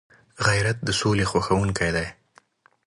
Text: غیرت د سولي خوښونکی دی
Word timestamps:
غیرت 0.47 0.77
د 0.83 0.89
سولي 0.99 1.25
خوښونکی 1.31 1.89
دی 1.95 2.07